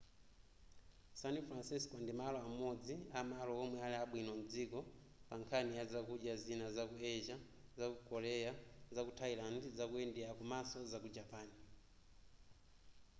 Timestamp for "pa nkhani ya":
5.27-5.83